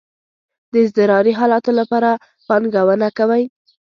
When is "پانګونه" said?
2.47-3.07